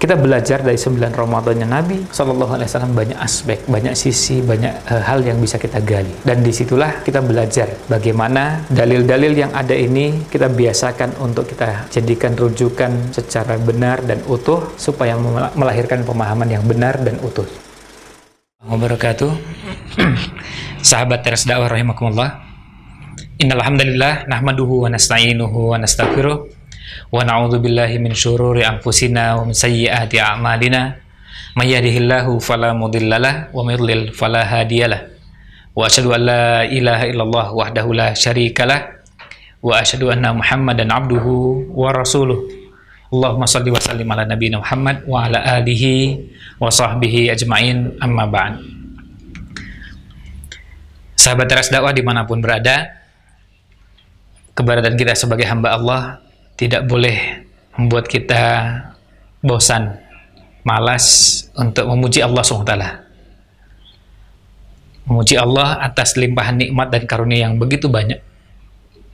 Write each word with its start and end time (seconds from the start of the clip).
kita 0.00 0.16
belajar 0.16 0.64
dari 0.64 0.80
sembilan 0.80 1.12
Ramadannya 1.12 1.68
Nabi 1.68 1.98
Shallallahu 2.08 2.56
Alaihi 2.56 2.68
Wasallam 2.72 2.96
banyak 2.96 3.18
aspek, 3.20 3.60
banyak 3.68 3.92
sisi, 3.92 4.40
banyak 4.40 4.88
uh, 4.88 5.04
hal 5.04 5.20
yang 5.20 5.36
bisa 5.36 5.60
kita 5.60 5.84
gali. 5.84 6.08
Dan 6.24 6.40
di 6.40 6.48
situlah 6.56 7.04
kita 7.04 7.20
belajar 7.20 7.68
bagaimana 7.84 8.64
dalil-dalil 8.72 9.36
yang 9.36 9.52
ada 9.52 9.76
ini 9.76 10.24
kita 10.32 10.48
biasakan 10.48 11.20
untuk 11.20 11.52
kita 11.52 11.92
jadikan 11.92 12.32
rujukan 12.32 13.12
secara 13.12 13.60
benar 13.60 14.00
dan 14.08 14.24
utuh 14.24 14.72
supaya 14.80 15.20
melahirkan 15.52 16.00
pemahaman 16.08 16.48
yang 16.48 16.64
benar 16.64 16.96
dan 17.04 17.20
utuh. 17.20 17.44
Wabarakatuh. 18.64 19.32
Sahabat 20.80 21.28
teras 21.28 21.44
dakwah 21.44 21.68
rahimakumullah. 21.68 22.40
Innal 23.36 23.60
hamdalillah 23.60 24.24
nahmaduhu 24.24 24.88
wa 24.88 24.88
nasta'inuhu 24.88 25.76
wa 25.76 25.76
nastaghfiruh 25.76 26.59
wa 27.08 27.24
na'udzu 27.24 27.56
billahi 27.64 27.96
min 27.96 28.12
syururi 28.12 28.68
anfusina 28.68 29.40
wa 29.40 29.48
min 29.48 29.56
sayyiati 29.56 30.20
a'malina. 30.20 31.00
May 31.56 31.72
yahdihillahu 31.72 32.38
fala 32.38 32.76
mudhillalah 32.76 33.50
wa 33.50 33.64
may 33.64 33.74
yudlil 33.74 34.12
fala 34.12 34.44
hadiyalah 34.44 35.08
wa 35.74 35.88
asyhadu 35.88 36.14
an 36.14 36.22
la 36.28 36.46
ilaha 36.68 37.04
illallah 37.10 37.46
wahdahu 37.50 37.90
la 37.90 38.14
syarikalah 38.14 39.02
wa 39.58 39.78
asyhadu 39.82 40.14
anna 40.14 40.30
muhammadan 40.30 40.92
abduhu 40.92 41.66
wa 41.74 41.90
rasuluh. 41.90 42.38
Allahumma 43.10 43.50
salli 43.50 43.74
wa 43.74 43.82
sallim 43.82 44.06
ala 44.06 44.22
nabiyina 44.22 44.62
Muhammad 44.62 45.02
wa 45.02 45.26
ala 45.26 45.42
alihi 45.58 46.22
wa 46.62 46.70
sahbihi 46.70 47.26
ajmain. 47.34 47.98
Amma 47.98 48.30
ba'd. 48.30 48.62
Sahabat 51.18 51.50
teras 51.50 51.74
dakwah 51.74 51.90
di 51.90 52.06
mana 52.06 52.22
pun 52.22 52.38
berada 52.38 52.94
keberadaan 54.54 54.94
kita 54.94 55.18
sebagai 55.18 55.42
hamba 55.50 55.74
Allah 55.74 56.22
tidak 56.60 56.84
boleh 56.84 57.40
membuat 57.80 58.04
kita 58.04 58.68
bosan, 59.40 59.96
malas 60.60 61.48
untuk 61.56 61.88
memuji 61.88 62.20
Allah 62.20 62.44
SWT. 62.44 62.74
Memuji 65.08 65.40
Allah 65.40 65.80
atas 65.80 66.20
limpahan 66.20 66.60
nikmat 66.60 66.92
dan 66.92 67.08
karunia 67.08 67.48
yang 67.48 67.56
begitu 67.56 67.88
banyak. 67.88 68.20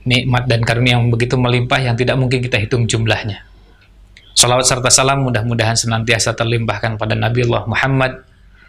Nikmat 0.03 0.43
dan 0.51 0.59
karunia 0.67 0.99
yang 0.99 1.07
begitu 1.07 1.39
melimpah 1.39 1.79
yang 1.79 1.95
tidak 1.95 2.19
mungkin 2.19 2.43
kita 2.43 2.59
hitung 2.59 2.83
jumlahnya. 2.83 3.47
Salawat 4.35 4.67
serta 4.67 4.91
salam 4.91 5.23
mudah-mudahan 5.23 5.79
senantiasa 5.79 6.35
terlimpahkan 6.35 6.99
pada 6.99 7.15
Nabi 7.15 7.47
Allah 7.47 7.63
Muhammad 7.65 8.11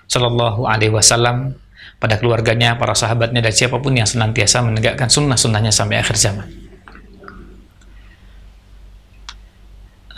Sallallahu 0.09 0.65
Alaihi 0.65 0.95
Wasallam, 0.95 1.53
pada 2.01 2.17
keluarganya, 2.17 2.79
para 2.79 2.97
sahabatnya, 2.97 3.45
dan 3.45 3.53
siapa 3.53 3.77
pun 3.83 3.93
yang 3.93 4.09
senantiasa 4.09 4.65
menegakkan 4.65 5.11
sunnah-sunnahnya 5.13 5.69
sampai 5.69 6.01
akhir 6.01 6.17
zaman. 6.17 6.68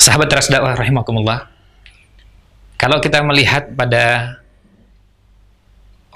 Sahabat 0.01 0.33
teras 0.33 0.49
dakwah 0.49 0.73
rahimakumullah. 0.73 1.53
Kalau 2.81 3.05
kita 3.05 3.21
melihat 3.21 3.69
pada 3.77 4.41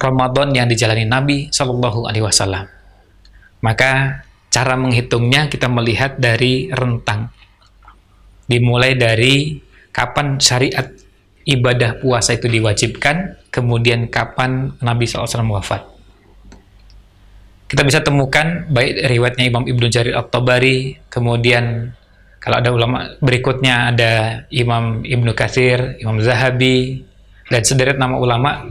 Ramadan 0.01 0.57
yang 0.57 0.65
dijalani 0.65 1.05
Nabi 1.05 1.53
Shallallahu 1.53 2.09
alaihi 2.09 2.25
wasallam, 2.25 2.65
maka 3.61 4.25
cara 4.49 4.81
menghitungnya 4.81 5.53
kita 5.53 5.69
melihat 5.69 6.17
dari 6.17 6.73
rentang. 6.73 7.29
Dimulai 8.49 8.97
dari 8.97 9.61
kapan 9.93 10.41
syariat 10.41 10.89
ibadah 11.45 12.01
puasa 12.01 12.41
itu 12.41 12.49
diwajibkan, 12.49 13.49
kemudian 13.53 14.09
kapan 14.09 14.73
Nabi 14.81 15.05
SAW 15.05 15.29
wafat. 15.53 15.85
Kita 17.69 17.85
bisa 17.85 18.01
temukan 18.01 18.65
baik 18.73 19.13
riwayatnya 19.13 19.45
Imam 19.45 19.69
Ibnu 19.69 19.93
Jarir 19.93 20.17
At-Tabari, 20.17 21.05
kemudian 21.13 21.93
kalau 22.45 22.61
ada 22.61 22.71
ulama 22.77 23.17
berikutnya 23.25 23.89
ada 23.89 24.13
Imam 24.53 25.01
Ibnu 25.01 25.33
Katsir, 25.33 25.97
Imam 25.97 26.21
Zahabi, 26.21 27.01
dan 27.49 27.65
sederet 27.65 27.97
nama 27.97 28.21
ulama 28.21 28.69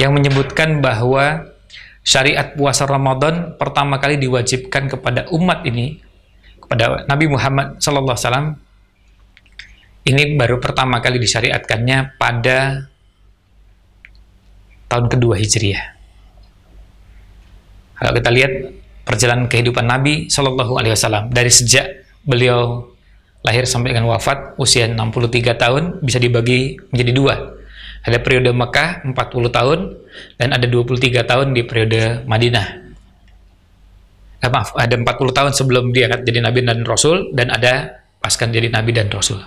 yang 0.00 0.16
menyebutkan 0.16 0.80
bahwa 0.80 1.44
syariat 2.00 2.56
puasa 2.56 2.88
Ramadan 2.88 3.60
pertama 3.60 4.00
kali 4.00 4.16
diwajibkan 4.16 4.88
kepada 4.88 5.28
umat 5.28 5.60
ini 5.68 6.00
kepada 6.56 7.04
Nabi 7.04 7.28
Muhammad 7.28 7.76
sallallahu 7.84 8.16
alaihi 8.16 8.24
wasallam 8.24 8.48
ini 10.08 10.22
baru 10.40 10.56
pertama 10.56 11.04
kali 11.04 11.20
disyariatkannya 11.20 12.16
pada 12.16 12.88
tahun 14.88 15.12
kedua 15.12 15.36
Hijriah. 15.36 15.84
Kalau 18.00 18.12
kita 18.16 18.30
lihat 18.32 18.52
perjalanan 19.04 19.46
kehidupan 19.46 19.86
Nabi 19.86 20.26
Shallallahu 20.26 20.74
Alaihi 20.74 20.98
Wasallam 20.98 21.30
dari 21.30 21.54
sejak 21.54 22.02
beliau 22.26 22.91
lahir 23.42 23.66
sampai 23.66 23.90
dengan 23.94 24.06
wafat 24.06 24.54
usia 24.58 24.86
63 24.86 25.58
tahun 25.58 25.82
bisa 26.02 26.22
dibagi 26.22 26.78
menjadi 26.94 27.12
dua. 27.12 27.34
Ada 28.02 28.18
periode 28.18 28.50
Mekah 28.50 29.06
40 29.06 29.14
tahun 29.50 29.78
dan 30.38 30.48
ada 30.54 30.66
23 30.66 31.22
tahun 31.22 31.54
di 31.54 31.62
periode 31.62 32.26
Madinah. 32.26 32.66
Eh, 34.42 34.50
maaf, 34.50 34.74
ada 34.74 34.98
40 34.98 35.06
tahun 35.30 35.52
sebelum 35.54 35.94
dia 35.94 36.10
jadi 36.10 36.42
Nabi 36.42 36.66
dan 36.66 36.82
Rasul 36.82 37.30
dan 37.30 37.54
ada 37.54 38.02
paskan 38.18 38.50
jadi 38.50 38.70
Nabi 38.74 38.90
dan 38.90 39.06
Rasul. 39.06 39.38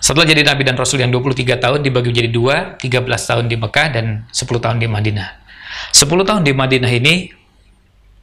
Setelah 0.00 0.28
jadi 0.28 0.44
Nabi 0.44 0.64
dan 0.64 0.76
Rasul 0.76 1.00
yang 1.00 1.12
23 1.12 1.60
tahun 1.60 1.80
dibagi 1.80 2.12
menjadi 2.12 2.30
dua, 2.32 2.56
13 2.76 3.04
tahun 3.04 3.44
di 3.48 3.56
Mekah 3.56 3.88
dan 3.92 4.28
10 4.32 4.64
tahun 4.64 4.76
di 4.80 4.88
Madinah. 4.88 5.28
10 5.92 6.28
tahun 6.28 6.40
di 6.44 6.52
Madinah 6.52 6.92
ini 6.92 7.14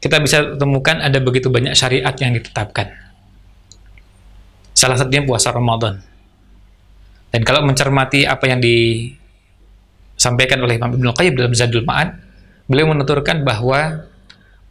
kita 0.01 0.17
bisa 0.21 0.57
temukan 0.57 0.97
ada 1.01 1.17
begitu 1.21 1.53
banyak 1.53 1.77
syariat 1.77 2.13
yang 2.17 2.33
ditetapkan 2.33 3.10
Salah 4.71 4.97
satunya 4.97 5.27
puasa 5.27 5.51
Ramadan. 5.51 5.99
Dan 7.31 7.47
kalau 7.47 7.63
mencermati 7.63 8.27
apa 8.27 8.43
yang 8.51 8.59
disampaikan 8.59 10.59
oleh 10.59 10.75
Imam 10.75 10.99
Ibnu 10.99 11.15
Qayyim 11.15 11.39
dalam 11.39 11.55
Zadul 11.55 11.87
Ma'ad, 11.87 12.11
beliau 12.67 12.91
menuturkan 12.91 13.47
bahwa 13.47 14.03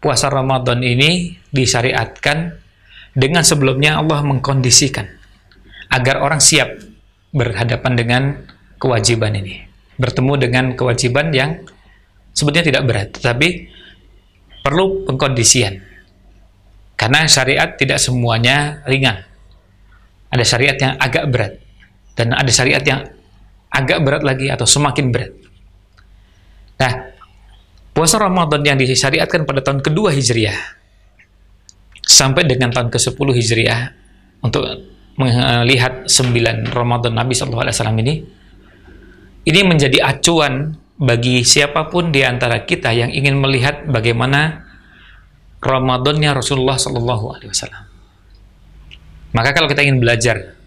puasa 0.00 0.28
Ramadan 0.28 0.84
ini 0.84 1.40
disyariatkan 1.52 2.52
dengan 3.16 3.44
sebelumnya 3.44 3.96
Allah 3.96 4.20
mengkondisikan 4.24 5.08
agar 5.88 6.20
orang 6.20 6.40
siap 6.40 6.68
berhadapan 7.32 7.92
dengan 7.96 8.22
kewajiban 8.76 9.32
ini. 9.40 9.64
Bertemu 9.96 10.32
dengan 10.40 10.64
kewajiban 10.76 11.32
yang 11.32 11.64
sebetulnya 12.32 12.72
tidak 12.72 12.84
berat, 12.88 13.08
tetapi 13.16 13.68
perlu 14.64 15.04
pengkondisian. 15.08 15.80
Karena 16.96 17.24
syariat 17.24 17.76
tidak 17.80 17.96
semuanya 17.96 18.84
ringan 18.84 19.29
ada 20.30 20.44
syariat 20.46 20.78
yang 20.78 20.92
agak 20.96 21.24
berat 21.28 21.52
dan 22.14 22.32
ada 22.32 22.50
syariat 22.50 22.82
yang 22.82 23.00
agak 23.70 23.98
berat 24.02 24.22
lagi 24.22 24.50
atau 24.50 24.66
semakin 24.66 25.10
berat. 25.10 25.32
Nah, 26.80 26.92
puasa 27.92 28.16
Ramadan 28.18 28.62
yang 28.64 28.78
disyariatkan 28.78 29.44
pada 29.44 29.60
tahun 29.60 29.82
kedua 29.82 30.14
Hijriah 30.14 30.56
sampai 32.06 32.46
dengan 32.46 32.74
tahun 32.74 32.91
ke-10 32.91 33.28
Hijriah 33.36 33.80
untuk 34.42 34.64
melihat 35.20 36.08
sembilan 36.08 36.72
Ramadan 36.72 37.12
Nabi 37.12 37.36
SAW 37.36 37.60
ini 38.00 38.14
ini 39.44 39.60
menjadi 39.64 40.00
acuan 40.00 40.72
bagi 41.00 41.44
siapa 41.44 41.88
pun 41.88 42.12
di 42.12 42.24
antara 42.24 42.64
kita 42.64 42.92
yang 42.92 43.12
ingin 43.12 43.36
melihat 43.41 43.88
bagaimana 43.88 44.68
Ramadannya 45.60 46.32
Rasulullah 46.32 46.80
SAW. 46.80 47.89
Maka 49.30 49.54
kalau 49.54 49.70
kita 49.70 49.86
ingin 49.86 50.02
belajar 50.02 50.58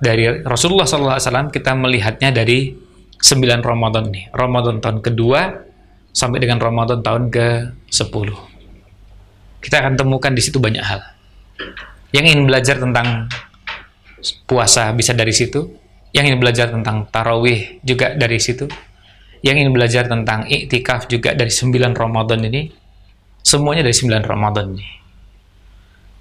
dari 0.00 0.44
Rasulullah 0.44 0.84
SAW, 0.84 1.48
kita 1.48 1.72
melihatnya 1.72 2.28
dari 2.34 2.76
9 3.24 3.64
Ramadan 3.64 4.12
nih. 4.12 4.28
Ramadan 4.36 4.84
tahun 4.84 5.00
kedua 5.00 5.64
sampai 6.12 6.44
dengan 6.44 6.60
Ramadan 6.60 7.00
tahun 7.00 7.32
ke-10. 7.32 8.28
Kita 9.64 9.76
akan 9.80 9.96
temukan 9.96 10.32
di 10.36 10.42
situ 10.44 10.60
banyak 10.60 10.84
hal. 10.84 11.00
Yang 12.12 12.24
ingin 12.36 12.44
belajar 12.44 12.76
tentang 12.76 13.32
puasa 14.44 14.92
bisa 14.92 15.16
dari 15.16 15.32
situ. 15.32 15.72
Yang 16.12 16.24
ingin 16.30 16.40
belajar 16.44 16.68
tentang 16.68 17.08
tarawih 17.08 17.80
juga 17.80 18.12
dari 18.12 18.36
situ. 18.36 18.68
Yang 19.40 19.64
ingin 19.64 19.72
belajar 19.72 20.04
tentang 20.04 20.44
iktikaf 20.44 21.08
juga 21.08 21.32
dari 21.32 21.48
9 21.48 21.96
Ramadan 21.96 22.44
ini. 22.44 22.68
Semuanya 23.40 23.88
dari 23.88 23.96
9 23.96 24.20
Ramadan 24.20 24.76
ini. 24.76 24.88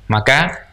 Maka 0.07 0.71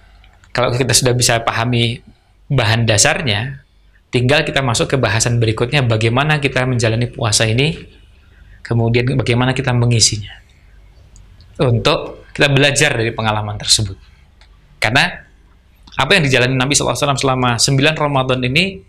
kalau 0.50 0.75
kita 0.75 0.94
sudah 0.94 1.14
bisa 1.14 1.43
pahami 1.43 2.02
bahan 2.50 2.87
dasarnya, 2.87 3.62
tinggal 4.11 4.43
kita 4.43 4.61
masuk 4.61 4.91
ke 4.91 4.97
bahasan 4.99 5.38
berikutnya 5.38 5.87
bagaimana 5.87 6.43
kita 6.43 6.67
menjalani 6.67 7.06
puasa 7.06 7.47
ini, 7.47 7.79
kemudian 8.67 9.06
bagaimana 9.14 9.55
kita 9.55 9.70
mengisinya. 9.70 10.35
Untuk 11.61 12.26
kita 12.35 12.49
belajar 12.50 12.97
dari 12.97 13.12
pengalaman 13.14 13.61
tersebut. 13.61 13.94
Karena 14.81 15.12
apa 16.00 16.11
yang 16.17 16.25
dijalani 16.25 16.56
Nabi 16.56 16.73
SAW 16.73 16.97
selama 16.97 17.61
9 17.61 17.76
Ramadan 17.94 18.41
ini 18.41 18.81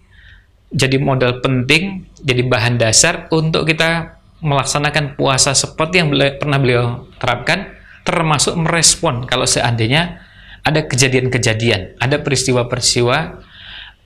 jadi 0.71 0.95
modal 1.03 1.43
penting, 1.43 2.07
jadi 2.23 2.47
bahan 2.47 2.79
dasar 2.79 3.27
untuk 3.35 3.67
kita 3.67 4.15
melaksanakan 4.39 5.19
puasa 5.19 5.51
seperti 5.51 5.99
yang 5.99 6.15
pernah 6.39 6.57
beliau 6.57 7.11
terapkan, 7.19 7.75
termasuk 8.07 8.55
merespon 8.55 9.27
kalau 9.27 9.43
seandainya 9.43 10.23
ada 10.61 10.85
kejadian-kejadian, 10.85 11.97
ada 11.97 12.21
peristiwa-peristiwa 12.21 13.41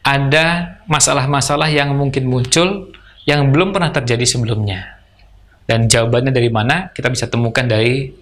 ada 0.05 0.77
masalah-masalah 0.85 1.65
yang 1.73 1.89
mungkin 1.97 2.29
muncul 2.29 2.93
yang 3.25 3.49
belum 3.49 3.73
pernah 3.73 3.89
terjadi 3.89 4.21
sebelumnya. 4.21 5.01
Dan 5.65 5.89
jawabannya 5.89 6.29
dari 6.29 6.53
mana? 6.53 6.93
Kita 6.93 7.09
bisa 7.09 7.25
temukan 7.25 7.65
dari 7.65 8.13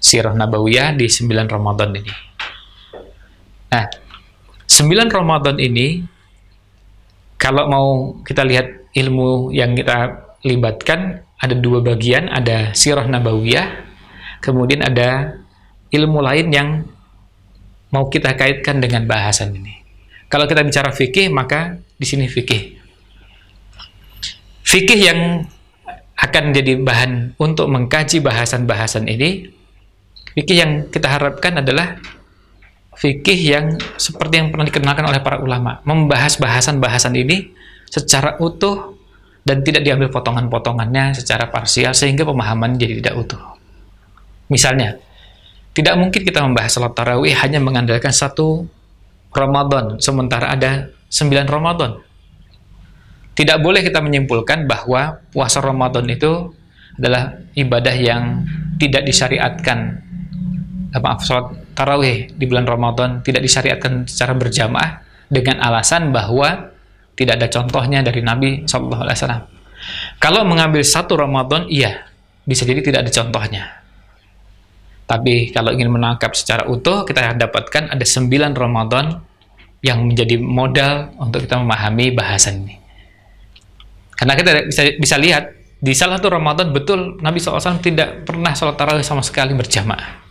Sirah 0.00 0.32
Nabawiyah 0.32 0.96
di 0.96 1.12
9 1.12 1.28
Ramadan 1.44 1.92
ini. 1.92 2.12
Nah, 3.68 3.84
9 4.64 5.12
Ramadan 5.12 5.60
ini 5.60 6.00
kalau 7.36 7.68
mau 7.68 7.88
kita 8.24 8.40
lihat 8.48 8.96
ilmu 8.96 9.52
yang 9.52 9.76
kita 9.76 10.24
libatkan 10.40 11.20
ada 11.36 11.52
dua 11.52 11.84
bagian, 11.84 12.32
ada 12.32 12.72
Sirah 12.72 13.04
Nabawiyah, 13.04 13.68
kemudian 14.40 14.80
ada 14.80 15.36
ilmu 15.90 16.18
lain 16.22 16.46
yang 16.50 16.68
mau 17.90 18.06
kita 18.06 18.38
kaitkan 18.38 18.78
dengan 18.78 19.06
bahasan 19.06 19.54
ini. 19.54 19.82
Kalau 20.30 20.46
kita 20.46 20.62
bicara 20.62 20.94
fikih, 20.94 21.26
maka 21.30 21.78
di 21.98 22.06
sini 22.06 22.30
fikih. 22.30 22.78
Fikih 24.62 25.00
yang 25.02 25.42
akan 26.14 26.44
jadi 26.54 26.78
bahan 26.78 27.34
untuk 27.42 27.66
mengkaji 27.66 28.22
bahasan-bahasan 28.22 29.10
ini 29.10 29.60
Fikih 30.30 30.56
yang 30.56 30.72
kita 30.86 31.10
harapkan 31.10 31.58
adalah 31.58 31.98
fikih 32.94 33.38
yang 33.38 33.66
seperti 33.98 34.38
yang 34.38 34.54
pernah 34.54 34.66
dikenalkan 34.68 35.06
oleh 35.10 35.20
para 35.24 35.42
ulama, 35.42 35.82
membahas 35.82 36.38
bahasan-bahasan 36.38 37.18
ini 37.18 37.50
secara 37.90 38.38
utuh 38.38 38.94
dan 39.42 39.66
tidak 39.66 39.82
diambil 39.82 40.06
potongan-potongannya 40.14 41.18
secara 41.18 41.50
parsial 41.50 41.96
sehingga 41.96 42.22
pemahaman 42.22 42.78
jadi 42.78 43.02
tidak 43.02 43.14
utuh. 43.18 43.42
Misalnya, 44.46 45.02
tidak 45.70 45.94
mungkin 45.96 46.22
kita 46.26 46.42
membahas 46.42 46.74
salat 46.74 46.94
tarawih 46.94 47.34
hanya 47.38 47.62
mengandalkan 47.62 48.10
satu 48.10 48.66
Ramadan, 49.30 50.02
sementara 50.02 50.50
ada 50.50 50.90
sembilan 51.06 51.46
Ramadan. 51.46 52.02
Tidak 53.38 53.58
boleh 53.62 53.80
kita 53.80 54.02
menyimpulkan 54.02 54.66
bahwa 54.66 55.22
puasa 55.30 55.62
Ramadan 55.62 56.04
itu 56.10 56.50
adalah 56.98 57.38
ibadah 57.54 57.94
yang 57.94 58.44
tidak 58.76 59.06
disyariatkan 59.06 60.10
maaf 60.98 61.22
sholat 61.22 61.54
tarawih 61.78 62.34
di 62.34 62.44
bulan 62.50 62.66
Ramadan 62.66 63.22
tidak 63.22 63.46
disyariatkan 63.46 64.10
secara 64.10 64.34
berjamaah 64.34 65.06
dengan 65.30 65.62
alasan 65.62 66.10
bahwa 66.10 66.74
tidak 67.14 67.38
ada 67.38 67.46
contohnya 67.46 68.02
dari 68.02 68.26
Nabi 68.26 68.66
Wasallam. 68.66 69.46
Kalau 70.18 70.42
mengambil 70.42 70.82
satu 70.82 71.14
Ramadan, 71.14 71.70
iya 71.70 72.10
bisa 72.42 72.66
jadi 72.66 72.82
tidak 72.82 73.06
ada 73.06 73.12
contohnya. 73.14 73.79
Tapi 75.10 75.50
kalau 75.50 75.74
ingin 75.74 75.90
menangkap 75.90 76.38
secara 76.38 76.70
utuh, 76.70 77.02
kita 77.02 77.34
dapatkan 77.34 77.90
ada 77.90 78.06
sembilan 78.06 78.54
Ramadan 78.54 79.10
yang 79.82 80.06
menjadi 80.06 80.38
modal 80.38 81.18
untuk 81.18 81.50
kita 81.50 81.58
memahami 81.58 82.14
bahasan 82.14 82.62
ini. 82.62 82.78
Karena 84.14 84.38
kita 84.38 84.70
bisa, 84.70 84.82
bisa 84.94 85.16
lihat 85.18 85.50
di 85.82 85.90
salah 85.98 86.20
satu 86.20 86.30
Ramadan 86.30 86.70
betul 86.70 87.18
Nabi 87.18 87.42
SAW 87.42 87.82
tidak 87.82 88.22
pernah 88.22 88.54
sholat 88.54 88.78
tarawih 88.78 89.02
sama 89.02 89.26
sekali 89.26 89.50
berjamaah. 89.50 90.22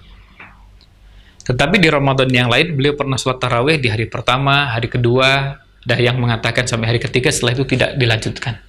Tetapi 1.43 1.75
di 1.81 1.89
Ramadan 1.91 2.29
yang 2.29 2.47
lain, 2.47 2.77
beliau 2.77 2.95
pernah 2.95 3.19
sholat 3.19 3.41
tarawih 3.41 3.81
di 3.83 3.89
hari 3.91 4.07
pertama, 4.07 4.71
hari 4.71 4.87
kedua, 4.87 5.59
ada 5.59 5.97
yang 5.99 6.21
mengatakan 6.21 6.69
sampai 6.69 6.95
hari 6.95 7.01
ketiga, 7.03 7.33
setelah 7.33 7.57
itu 7.57 7.65
tidak 7.67 7.99
dilanjutkan. 7.99 8.61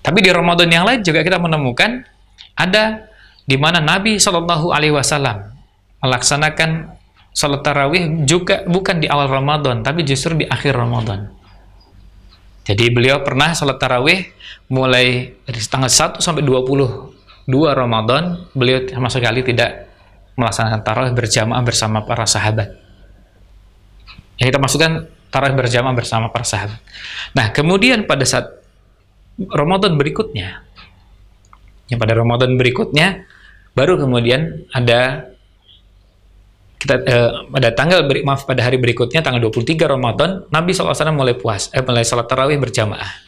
Tapi 0.00 0.18
di 0.22 0.30
Ramadan 0.30 0.70
yang 0.70 0.86
lain 0.86 1.02
juga 1.02 1.26
kita 1.26 1.42
menemukan 1.42 2.06
ada 2.54 3.10
di 3.46 3.56
mana 3.56 3.78
Nabi 3.78 4.18
Shallallahu 4.18 4.74
Alaihi 4.74 4.92
Wasallam 4.92 5.54
melaksanakan 6.02 6.92
sholat 7.30 7.62
tarawih 7.62 8.26
juga 8.26 8.66
bukan 8.66 8.98
di 8.98 9.06
awal 9.06 9.30
Ramadan, 9.30 9.86
tapi 9.86 10.02
justru 10.02 10.34
di 10.34 10.46
akhir 10.48 10.74
Ramadan. 10.74 11.30
Jadi 12.66 12.90
beliau 12.90 13.22
pernah 13.22 13.54
sholat 13.54 13.78
tarawih 13.78 14.26
mulai 14.66 15.38
dari 15.46 15.60
tanggal 15.62 15.86
1 15.86 16.18
sampai 16.18 16.42
22 16.42 17.14
Ramadan, 17.70 18.50
beliau 18.56 18.82
sama 18.90 19.06
sekali 19.06 19.46
tidak 19.46 19.86
melaksanakan 20.34 20.80
tarawih 20.82 21.12
berjamaah 21.14 21.62
bersama 21.62 22.02
para 22.02 22.26
sahabat. 22.26 22.74
Yang 24.42 24.46
kita 24.50 24.60
masukkan 24.60 24.92
tarawih 25.30 25.54
berjamaah 25.54 25.94
bersama 25.94 26.26
para 26.34 26.42
sahabat. 26.42 26.80
Nah, 27.36 27.54
kemudian 27.54 28.08
pada 28.08 28.26
saat 28.26 28.50
Ramadan 29.38 29.94
berikutnya, 29.94 30.64
yang 31.86 32.00
pada 32.02 32.18
Ramadan 32.18 32.58
berikutnya 32.58 33.28
baru 33.76 34.00
kemudian 34.00 34.66
ada 34.72 35.30
kita 36.76 36.94
eh, 37.04 37.30
pada 37.52 37.68
tanggal 37.76 38.08
beri, 38.08 38.24
maaf 38.24 38.48
pada 38.48 38.64
hari 38.64 38.80
berikutnya 38.80 39.20
tanggal 39.20 39.52
23 39.52 39.84
Ramadan 39.84 40.48
Nabi 40.48 40.72
SAW 40.72 40.96
mulai 41.12 41.36
puas 41.36 41.68
eh, 41.76 41.84
mulai 41.84 42.02
salat 42.02 42.24
tarawih 42.24 42.56
berjamaah 42.56 43.26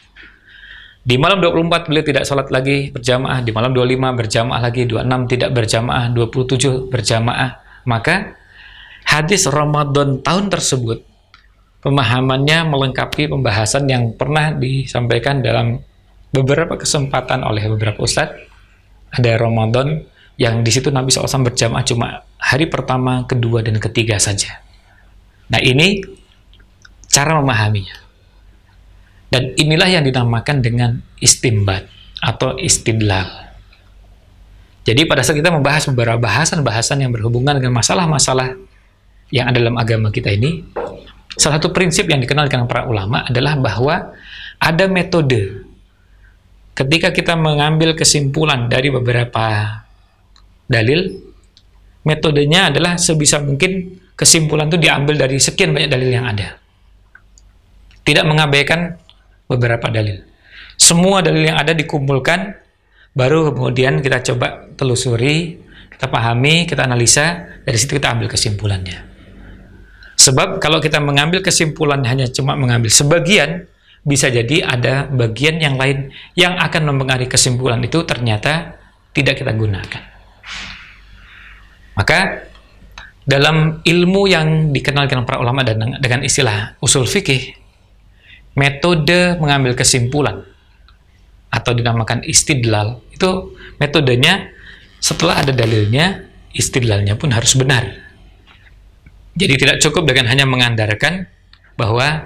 di 0.99 1.15
malam 1.15 1.39
24 1.39 1.89
beliau 1.89 2.05
tidak 2.05 2.23
sholat 2.27 2.51
lagi 2.51 2.91
berjamaah, 2.91 3.39
di 3.41 3.49
malam 3.55 3.71
25 3.71 4.19
berjamaah 4.19 4.61
lagi, 4.61 4.83
26 4.85 5.31
tidak 5.31 5.49
berjamaah, 5.55 6.05
27 6.11 6.91
berjamaah. 6.91 7.49
Maka 7.87 8.35
hadis 9.07 9.47
Ramadan 9.47 10.19
tahun 10.19 10.51
tersebut 10.51 11.01
pemahamannya 11.81 12.67
melengkapi 12.67 13.31
pembahasan 13.31 13.87
yang 13.87 14.13
pernah 14.19 14.51
disampaikan 14.53 15.39
dalam 15.39 15.79
beberapa 16.35 16.75
kesempatan 16.75 17.47
oleh 17.47 17.63
beberapa 17.71 18.03
ustadz. 18.03 18.35
Ada 19.09 19.39
Ramadan 19.41 20.05
yang 20.39 20.63
di 20.63 20.71
situ 20.71 20.87
Nabi 20.87 21.11
SAW 21.11 21.51
berjamaah 21.51 21.83
cuma 21.83 22.23
hari 22.39 22.71
pertama, 22.71 23.27
kedua, 23.27 23.59
dan 23.59 23.75
ketiga 23.75 24.15
saja. 24.15 24.63
Nah 25.51 25.59
ini 25.59 25.99
cara 27.11 27.35
memahaminya. 27.35 28.07
Dan 29.29 29.53
inilah 29.59 29.99
yang 29.99 30.07
dinamakan 30.07 30.63
dengan 30.63 31.03
istimbat 31.19 31.85
atau 32.23 32.55
istidlal. 32.55 33.51
Jadi 34.87 35.05
pada 35.05 35.21
saat 35.21 35.37
kita 35.37 35.53
membahas 35.53 35.85
beberapa 35.91 36.17
bahasan-bahasan 36.17 37.03
yang 37.03 37.11
berhubungan 37.13 37.59
dengan 37.59 37.75
masalah-masalah 37.75 38.57
yang 39.29 39.51
ada 39.51 39.59
dalam 39.61 39.77
agama 39.77 40.09
kita 40.09 40.33
ini, 40.33 40.65
salah 41.35 41.61
satu 41.61 41.75
prinsip 41.75 42.09
yang 42.09 42.23
dikenal 42.23 42.49
dengan 42.49 42.65
para 42.65 42.87
ulama 42.89 43.27
adalah 43.27 43.53
bahwa 43.59 44.15
ada 44.57 44.85
metode 44.89 45.67
ketika 46.73 47.11
kita 47.11 47.35
mengambil 47.35 47.93
kesimpulan 47.93 48.65
dari 48.71 48.89
beberapa 48.89 49.45
dalil, 50.69 51.17
metodenya 52.05 52.69
adalah 52.69 52.95
sebisa 52.95 53.41
mungkin 53.41 53.99
kesimpulan 54.13 54.69
itu 54.69 54.77
diambil 54.77 55.17
dari 55.17 55.41
sekian 55.41 55.73
banyak 55.73 55.89
dalil 55.89 56.09
yang 56.13 56.29
ada. 56.29 56.55
Tidak 58.05 58.25
mengabaikan 58.25 58.95
beberapa 59.49 59.89
dalil. 59.89 60.23
Semua 60.79 61.19
dalil 61.19 61.49
yang 61.49 61.59
ada 61.59 61.75
dikumpulkan, 61.75 62.55
baru 63.17 63.51
kemudian 63.51 63.99
kita 63.99 64.23
coba 64.31 64.69
telusuri, 64.77 65.59
kita 65.91 66.07
pahami, 66.07 66.63
kita 66.63 66.87
analisa, 66.87 67.59
dari 67.67 67.75
situ 67.75 67.99
kita 67.99 68.15
ambil 68.15 68.31
kesimpulannya. 68.31 69.09
Sebab 70.15 70.59
kalau 70.63 70.79
kita 70.79 70.99
mengambil 71.03 71.43
kesimpulan 71.43 72.03
hanya 72.07 72.27
cuma 72.31 72.55
mengambil 72.55 72.91
sebagian, 72.91 73.67
bisa 74.03 74.31
jadi 74.31 74.63
ada 74.63 75.07
bagian 75.11 75.59
yang 75.59 75.75
lain 75.75 76.15
yang 76.35 76.55
akan 76.55 76.95
mempengaruhi 76.95 77.27
kesimpulan 77.27 77.83
itu 77.83 78.03
ternyata 78.07 78.79
tidak 79.11 79.43
kita 79.43 79.51
gunakan. 79.51 80.08
Maka 81.99 82.47
dalam 83.27 83.83
ilmu 83.83 84.31
yang 84.31 84.71
dikenal 84.71 85.11
dengan 85.11 85.27
para 85.27 85.43
ulama 85.43 85.67
dan 85.67 85.99
dengan 85.99 86.23
istilah 86.23 86.79
usul 86.79 87.03
fikih 87.03 87.59
metode 88.55 89.35
mengambil 89.35 89.75
kesimpulan 89.75 90.47
atau 91.51 91.71
dinamakan 91.75 92.23
istidlal 92.23 93.03
itu 93.11 93.51
metodenya 93.83 94.47
setelah 95.03 95.43
ada 95.43 95.51
dalilnya 95.51 96.23
istidlalnya 96.55 97.19
pun 97.19 97.35
harus 97.35 97.59
benar. 97.59 97.83
Jadi 99.35 99.53
tidak 99.59 99.83
cukup 99.83 100.07
dengan 100.07 100.31
hanya 100.31 100.47
mengandalkan 100.47 101.27
bahwa 101.75 102.23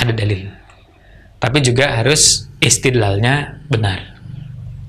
ada 0.00 0.12
dalil 0.16 0.48
tapi 1.40 1.60
juga 1.60 2.00
harus 2.00 2.48
istidlalnya 2.60 3.64
benar. 3.68 4.16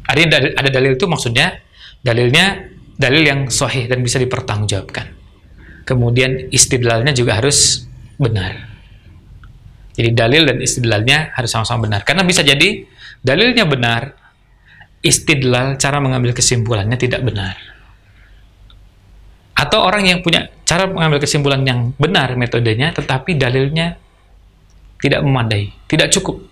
Artinya 0.08 0.56
ada 0.56 0.70
dalil 0.72 0.96
itu 0.96 1.08
maksudnya 1.08 1.60
dalilnya 2.04 2.71
dalil 3.02 3.26
yang 3.26 3.40
sahih 3.50 3.90
dan 3.90 4.06
bisa 4.06 4.22
dipertanggungjawabkan 4.22 5.10
kemudian 5.90 6.54
istidlalnya 6.54 7.18
juga 7.18 7.42
harus 7.42 7.90
benar 8.22 8.72
jadi 9.92 10.10
dalil 10.16 10.44
dan 10.48 10.58
istidlalnya 10.64 11.36
harus 11.36 11.52
sama-sama 11.52 11.88
benar. 11.88 12.02
Karena 12.08 12.24
bisa 12.24 12.42
jadi 12.42 12.88
dalilnya 13.20 13.68
benar, 13.68 14.16
istidlal 15.04 15.76
cara 15.76 16.00
mengambil 16.00 16.32
kesimpulannya 16.32 16.96
tidak 16.96 17.22
benar. 17.22 17.60
Atau 19.52 19.84
orang 19.84 20.08
yang 20.08 20.20
punya 20.24 20.48
cara 20.64 20.88
mengambil 20.88 21.20
kesimpulan 21.22 21.62
yang 21.68 21.92
benar 22.00 22.34
metodenya, 22.40 22.96
tetapi 22.96 23.36
dalilnya 23.36 24.00
tidak 24.98 25.22
memadai, 25.22 25.76
tidak 25.92 26.10
cukup. 26.16 26.50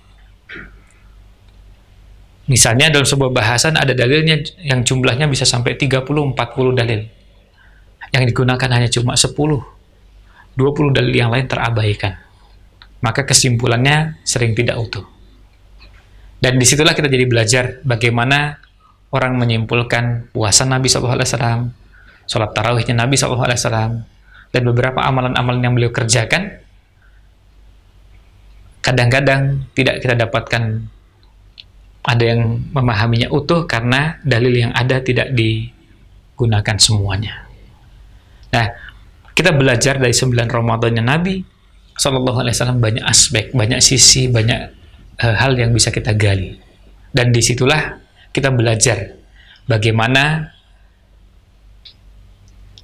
Misalnya 2.50 2.90
dalam 2.90 3.06
sebuah 3.06 3.30
bahasan 3.30 3.78
ada 3.78 3.94
dalilnya 3.94 4.42
yang 4.66 4.82
jumlahnya 4.82 5.30
bisa 5.30 5.46
sampai 5.46 5.78
30-40 5.78 6.34
dalil. 6.74 7.06
Yang 8.10 8.24
digunakan 8.34 8.70
hanya 8.74 8.90
cuma 8.90 9.14
10, 9.14 9.38
20 9.38 10.98
dalil 10.98 11.14
yang 11.14 11.30
lain 11.30 11.46
terabaikan 11.46 12.30
maka 13.00 13.24
kesimpulannya 13.24 14.20
sering 14.28 14.56
tidak 14.56 14.76
utuh. 14.80 15.08
Dan 16.40 16.56
di 16.56 16.64
situlah 16.64 16.96
kita 16.96 17.12
jadi 17.12 17.28
belajar 17.28 17.84
bagaimana 17.84 18.60
orang 19.12 19.36
menyimpulkan 19.36 20.32
puasa 20.32 20.64
Nabi 20.64 20.88
SAW, 20.88 21.68
sholat 22.24 22.52
tarawihnya 22.56 22.96
Nabi 22.96 23.20
SAW, 23.20 24.08
dan 24.50 24.62
beberapa 24.64 25.04
amalan-amalan 25.04 25.60
yang 25.60 25.74
beliau 25.76 25.92
kerjakan, 25.92 26.64
kadang-kadang 28.80 29.68
tidak 29.76 30.00
kita 30.00 30.16
dapatkan 30.16 30.88
ada 32.04 32.24
yang 32.24 32.72
memahaminya 32.72 33.28
utuh 33.30 33.68
karena 33.68 34.18
dalil 34.24 34.56
yang 34.56 34.72
ada 34.72 35.04
tidak 35.04 35.36
digunakan 35.36 36.78
semuanya. 36.80 37.50
Nah, 38.56 38.68
kita 39.36 39.54
belajar 39.56 40.00
dari 40.00 40.16
sembilan 40.16 40.48
Ramadannya 40.48 41.04
Nabi 41.04 41.36
Shallallahu 42.00 42.40
Alaihi 42.40 42.56
Wasallam 42.56 42.80
banyak 42.80 43.04
aspek, 43.04 43.52
banyak 43.52 43.84
sisi, 43.84 44.32
banyak 44.32 44.60
uh, 45.20 45.36
hal 45.36 45.60
yang 45.60 45.76
bisa 45.76 45.92
kita 45.92 46.16
gali. 46.16 46.56
Dan 47.12 47.36
di 47.36 47.44
situlah 47.44 48.00
kita 48.32 48.56
belajar 48.56 49.20
bagaimana 49.68 50.48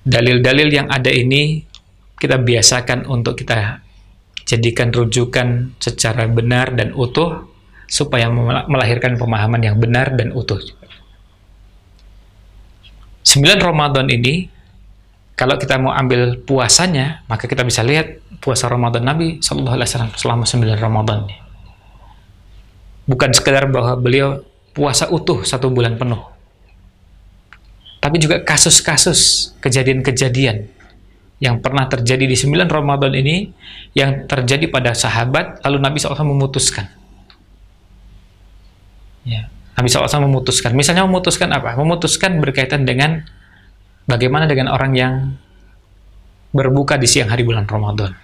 dalil-dalil 0.03 0.69
yang 0.69 0.88
ada 0.91 1.10
ini 1.10 1.63
kita 2.19 2.43
biasakan 2.43 3.07
untuk 3.07 3.39
kita 3.39 3.79
jadikan 4.45 4.93
rujukan 4.93 5.79
secara 5.81 6.29
benar 6.29 6.75
dan 6.75 6.93
utuh 6.93 7.54
supaya 7.86 8.30
melahirkan 8.68 9.18
pemahaman 9.18 9.62
yang 9.62 9.77
benar 9.77 10.13
dan 10.18 10.34
utuh. 10.34 10.62
Sembilan 13.25 13.60
Ramadan 13.62 14.06
ini 14.10 14.50
kalau 15.36 15.60
kita 15.60 15.75
mau 15.75 15.92
ambil 15.92 16.39
puasanya, 16.39 17.27
maka 17.27 17.50
kita 17.50 17.68
bisa 17.68 17.84
lihat 17.84 18.24
puasa 18.39 18.72
Ramadan 18.72 19.04
Nabi 19.04 19.44
Shallallahu 19.44 19.75
Alaihi 19.75 19.89
Wasallam 19.92 20.13
selama 20.15 20.44
sembilan 20.48 20.77
Ramadan. 20.80 21.20
Bukan 23.06 23.30
sekedar 23.36 23.68
bahwa 23.68 24.00
beliau 24.00 24.42
puasa 24.72 25.12
utuh 25.12 25.44
satu 25.44 25.68
bulan 25.70 26.00
penuh, 26.00 26.24
tapi 28.00 28.22
juga 28.22 28.42
kasus-kasus 28.42 29.51
kejadian-kejadian 29.60 30.72
yang 31.44 31.60
pernah 31.60 31.86
terjadi 31.92 32.25
di 32.32 32.38
sembilan 32.39 32.72
Ramadan 32.72 33.12
ini 33.12 33.51
yang 33.92 34.24
terjadi 34.24 34.72
pada 34.72 34.96
sahabat 34.96 35.60
lalu 35.68 35.77
Nabi 35.84 35.98
SAW 36.00 36.24
memutuskan 36.24 36.88
ya. 39.25 39.50
Nabi 39.75 39.91
SAW 39.91 40.24
memutuskan 40.24 40.72
misalnya 40.72 41.03
memutuskan 41.03 41.51
apa? 41.51 41.75
memutuskan 41.75 42.39
berkaitan 42.39 42.88
dengan 42.88 43.27
bagaimana 44.08 44.48
dengan 44.48 44.72
orang 44.72 44.96
yang 44.96 45.13
berbuka 46.55 46.96
di 46.96 47.10
siang 47.10 47.27
hari 47.27 47.44
bulan 47.44 47.67
Ramadan 47.67 48.15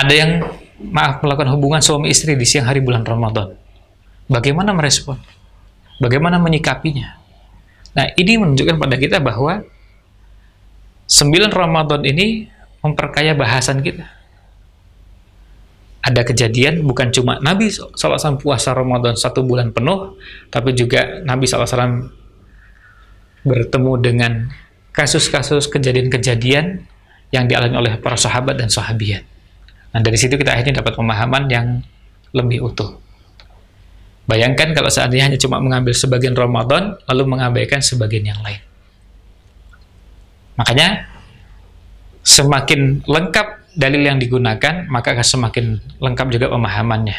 ada 0.00 0.14
yang 0.16 0.46
maaf 0.80 1.20
melakukan 1.20 1.52
hubungan 1.52 1.84
suami 1.84 2.08
istri 2.08 2.32
di 2.34 2.48
siang 2.48 2.64
hari 2.64 2.80
bulan 2.80 3.04
Ramadan. 3.04 3.52
Bagaimana 4.30 4.72
merespon? 4.72 5.20
Bagaimana 6.00 6.40
menyikapinya? 6.40 7.20
Nah, 7.92 8.06
ini 8.16 8.40
menunjukkan 8.40 8.80
pada 8.80 8.96
kita 8.96 9.20
bahwa 9.20 9.60
sembilan 11.04 11.52
Ramadan 11.52 12.00
ini 12.08 12.48
memperkaya 12.80 13.36
bahasan 13.36 13.84
kita. 13.84 14.08
Ada 16.00 16.24
kejadian 16.24 16.80
bukan 16.88 17.12
cuma 17.12 17.36
Nabi 17.44 17.68
SAW 17.68 18.40
puasa 18.40 18.72
Ramadan 18.72 19.20
satu 19.20 19.44
bulan 19.44 19.68
penuh, 19.76 20.16
tapi 20.48 20.72
juga 20.72 21.20
Nabi 21.28 21.44
SAW 21.44 22.08
bertemu 23.44 23.92
dengan 24.00 24.32
kasus-kasus 24.96 25.68
kejadian-kejadian 25.68 26.84
yang 27.30 27.44
dialami 27.46 27.76
oleh 27.76 27.92
para 28.00 28.16
sahabat 28.16 28.56
dan 28.56 28.72
sahabiat. 28.72 29.22
Nah, 29.92 30.00
dari 30.00 30.16
situ 30.16 30.40
kita 30.40 30.56
akhirnya 30.56 30.82
dapat 30.82 30.96
pemahaman 30.96 31.50
yang 31.52 31.66
lebih 32.32 32.64
utuh. 32.64 32.96
Bayangkan 34.24 34.70
kalau 34.70 34.86
seandainya 34.86 35.30
hanya 35.30 35.40
cuma 35.42 35.58
mengambil 35.58 35.90
sebagian 35.90 36.38
Ramadan, 36.38 36.94
lalu 37.10 37.22
mengabaikan 37.26 37.82
sebagian 37.82 38.30
yang 38.30 38.38
lain. 38.46 38.62
Makanya, 40.54 41.10
semakin 42.22 43.02
lengkap 43.08 43.59
dalil 43.74 44.02
yang 44.02 44.18
digunakan, 44.18 44.86
maka 44.90 45.14
akan 45.14 45.26
semakin 45.26 45.64
lengkap 45.98 46.26
juga 46.30 46.46
pemahamannya. 46.50 47.18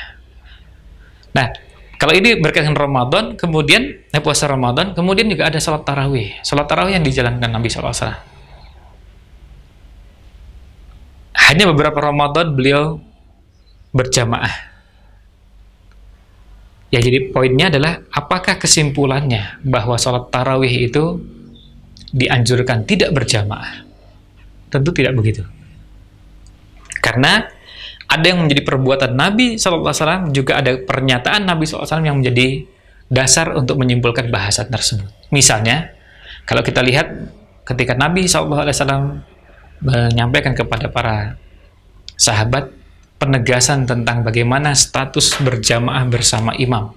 Nah, 1.32 1.48
kalau 1.96 2.14
ini 2.18 2.40
berkaitan 2.40 2.76
Ramadan, 2.76 3.40
kemudian 3.40 4.02
eh, 4.10 4.22
puasa 4.22 4.50
Ramadan, 4.50 4.92
kemudian 4.98 5.30
juga 5.32 5.48
ada 5.48 5.60
salat 5.62 5.86
tarawih. 5.88 6.42
Salat 6.44 6.68
tarawih 6.68 6.98
yang 7.00 7.06
dijalankan 7.06 7.50
Nabi 7.50 7.70
SAW. 7.70 8.32
hanya 11.52 11.68
beberapa 11.68 12.00
Ramadan 12.00 12.56
beliau 12.56 13.04
berjamaah. 13.92 14.72
Ya 16.92 17.00
jadi 17.00 17.32
poinnya 17.32 17.72
adalah 17.72 18.04
apakah 18.12 18.60
kesimpulannya 18.60 19.64
bahwa 19.64 19.96
sholat 19.96 20.28
tarawih 20.32 20.92
itu 20.92 21.20
dianjurkan 22.12 22.88
tidak 22.88 23.16
berjamaah? 23.16 23.84
Tentu 24.72 24.92
tidak 24.96 25.16
begitu. 25.16 25.44
Karena 27.02 27.44
ada 28.12 28.26
yang 28.28 28.46
menjadi 28.46 28.62
perbuatan 28.64 29.12
Nabi 29.18 29.58
SAW, 29.58 30.32
juga 30.32 30.62
ada 30.62 30.78
pernyataan 30.78 31.48
Nabi 31.48 31.66
SAW 31.68 32.06
yang 32.06 32.22
menjadi 32.22 32.64
dasar 33.12 33.52
untuk 33.58 33.82
menyimpulkan 33.82 34.32
bahasan 34.32 34.72
tersebut. 34.72 35.10
Misalnya, 35.36 35.92
kalau 36.48 36.64
kita 36.64 36.80
lihat 36.80 37.12
ketika 37.68 37.98
Nabi 37.98 38.28
SAW 38.28 39.24
menyampaikan 39.82 40.54
kepada 40.54 40.88
para 40.88 41.36
sahabat 42.16 42.70
penegasan 43.18 43.86
tentang 43.86 44.26
bagaimana 44.26 44.74
status 44.74 45.38
berjamaah 45.42 46.06
bersama 46.10 46.54
imam. 46.58 46.94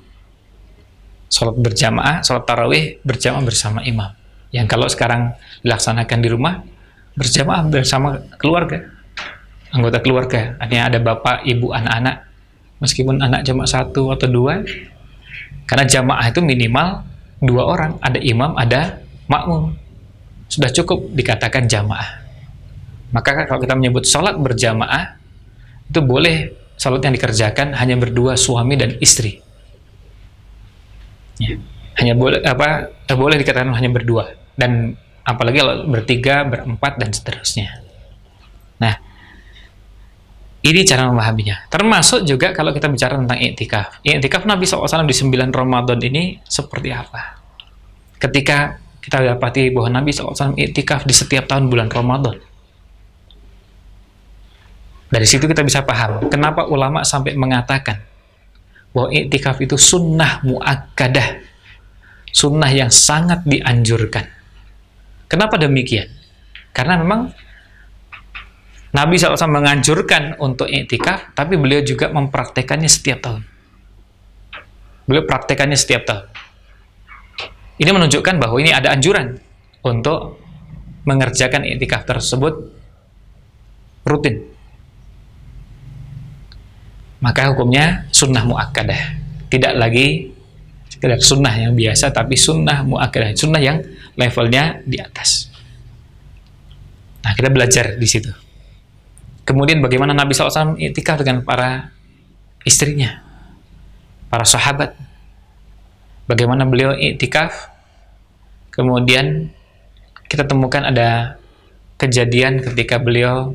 Sholat 1.28 1.56
berjamaah, 1.58 2.22
sholat 2.22 2.44
tarawih 2.46 3.00
berjamaah 3.02 3.42
bersama 3.44 3.80
imam. 3.82 4.12
Yang 4.54 4.66
kalau 4.70 4.86
sekarang 4.86 5.34
dilaksanakan 5.66 6.18
di 6.22 6.28
rumah, 6.30 6.62
berjamaah 7.18 7.66
bersama 7.66 8.22
keluarga. 8.38 8.93
Anggota 9.74 9.98
keluarga, 9.98 10.54
artinya 10.62 10.86
ada 10.86 10.98
bapak, 11.02 11.42
ibu, 11.42 11.74
anak-anak. 11.74 12.30
Meskipun 12.78 13.18
anak 13.18 13.42
cuma 13.42 13.66
satu 13.66 14.14
atau 14.14 14.30
dua, 14.30 14.62
karena 15.66 15.84
jamaah 15.88 16.30
itu 16.30 16.38
minimal 16.38 17.02
dua 17.42 17.62
orang, 17.66 17.98
ada 17.98 18.22
imam, 18.22 18.54
ada 18.54 19.02
makmum. 19.26 19.74
Sudah 20.46 20.70
cukup 20.70 21.10
dikatakan 21.10 21.66
jamaah. 21.66 22.22
Maka 23.10 23.46
kalau 23.50 23.58
kita 23.58 23.74
menyebut 23.74 24.06
sholat 24.06 24.38
berjamaah, 24.38 25.18
itu 25.90 26.00
boleh 26.02 26.54
sholat 26.78 27.02
yang 27.02 27.14
dikerjakan 27.14 27.74
hanya 27.74 27.98
berdua 27.98 28.38
suami 28.38 28.78
dan 28.78 28.94
istri. 29.02 29.42
Ya. 31.42 31.58
Hanya 31.98 32.14
boleh 32.14 32.42
apa? 32.42 32.94
Eh, 33.06 33.16
boleh 33.18 33.38
dikatakan 33.38 33.70
hanya 33.74 33.90
berdua 33.90 34.34
dan 34.54 34.98
apalagi 35.26 35.62
kalau 35.62 35.86
bertiga, 35.86 36.42
berempat 36.46 36.98
dan 36.98 37.10
seterusnya. 37.10 37.82
Nah, 38.82 38.98
ini 40.64 40.80
cara 40.88 41.12
memahaminya. 41.12 41.68
Termasuk 41.68 42.24
juga 42.24 42.56
kalau 42.56 42.72
kita 42.72 42.88
bicara 42.88 43.20
tentang 43.20 43.36
iktikaf. 43.36 44.00
Iktikaf 44.00 44.48
Nabi 44.48 44.64
SAW 44.64 45.04
di 45.04 45.12
9 45.12 45.52
Ramadan 45.52 46.00
ini 46.00 46.40
seperti 46.40 46.88
apa? 46.88 47.36
Ketika 48.16 48.80
kita 49.04 49.20
dapati 49.20 49.68
bahwa 49.68 50.00
Nabi 50.00 50.16
SAW 50.16 50.56
iktikaf 50.56 51.04
di 51.04 51.12
setiap 51.12 51.44
tahun 51.44 51.68
bulan 51.68 51.92
Ramadan 51.92 52.40
dari 55.12 55.30
situ 55.30 55.44
kita 55.46 55.62
bisa 55.62 55.84
paham 55.86 56.26
kenapa 56.32 56.66
ulama 56.66 57.06
sampai 57.06 57.38
mengatakan 57.38 58.02
bahwa 58.90 59.14
iktikaf 59.14 59.62
itu 59.62 59.74
sunnah 59.74 60.42
muakkadah, 60.46 61.42
sunnah 62.30 62.70
yang 62.70 62.94
sangat 62.94 63.42
dianjurkan. 63.42 64.26
Kenapa 65.26 65.58
demikian? 65.58 66.10
Karena 66.70 66.98
memang 66.98 67.34
Nabi 68.94 69.18
SAW 69.18 69.50
menganjurkan 69.50 70.38
untuk 70.38 70.70
iktikaf, 70.70 71.34
tapi 71.34 71.58
beliau 71.58 71.82
juga 71.82 72.14
mempraktekannya 72.14 72.86
setiap 72.86 73.26
tahun. 73.26 73.42
Beliau 75.10 75.26
praktekannya 75.26 75.74
setiap 75.74 76.06
tahun. 76.06 76.24
Ini 77.82 77.90
menunjukkan 77.90 78.38
bahwa 78.38 78.54
ini 78.62 78.70
ada 78.70 78.94
anjuran 78.94 79.34
untuk 79.82 80.38
mengerjakan 81.10 81.66
iktikaf 81.74 82.06
tersebut 82.06 82.70
rutin. 84.06 84.46
Maka 87.18 87.50
hukumnya 87.50 88.06
sunnah 88.14 88.46
muakkadah. 88.46 89.26
Tidak 89.50 89.74
lagi 89.74 90.30
sekedar 90.86 91.18
sunnah 91.18 91.50
yang 91.50 91.74
biasa 91.74 92.14
tapi 92.14 92.38
sunnah 92.38 92.86
muakkadah. 92.86 93.34
Sunnah 93.34 93.58
yang 93.58 93.82
levelnya 94.14 94.86
di 94.86 95.02
atas. 95.02 95.50
Nah 97.26 97.34
kita 97.34 97.50
belajar 97.50 97.98
di 97.98 98.06
situ 98.06 98.43
kemudian 99.44 99.80
bagaimana 99.84 100.16
Nabi 100.16 100.32
SAW 100.32 100.76
itikaf 100.80 101.20
dengan 101.20 101.44
para 101.44 101.92
istrinya 102.64 103.22
para 104.32 104.44
sahabat? 104.44 104.96
Bagaimana 106.24 106.64
beliau 106.64 106.96
itikaf? 106.96 107.70
Kemudian 108.72 109.52
kita 110.26 110.48
temukan 110.48 110.82
ada 110.82 111.38
kejadian 112.00 112.58
ketika 112.64 112.98
beliau 112.98 113.54